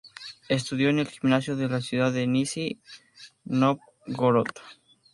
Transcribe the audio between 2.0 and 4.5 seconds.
de Nizhny Novgorod.